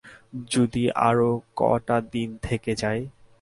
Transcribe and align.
যদি 0.51 0.83
আরও 1.01 1.29
কয়টা 1.55 1.97
দিন 2.11 2.29
থেকে 2.41 2.71
যাই? 2.75 3.01